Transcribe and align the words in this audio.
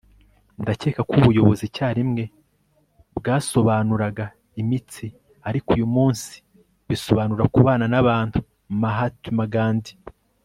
ndakeka 0.61 1.01
ko 1.09 1.13
ubuyobozi 1.19 1.63
icyarimwe 1.69 2.23
bwasobanuraga 3.17 4.25
imitsi; 4.61 5.05
ariko 5.47 5.67
uyu 5.75 5.87
munsi 5.95 6.33
bisobanura 6.89 7.43
kubana 7.55 7.85
n'abantu.- 7.93 8.37
mahatma 8.81 9.45
gandhi 9.53 9.93